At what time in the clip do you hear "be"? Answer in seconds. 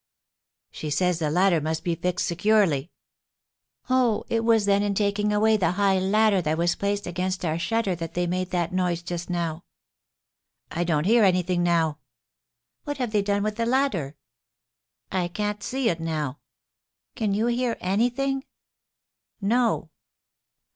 1.83-1.93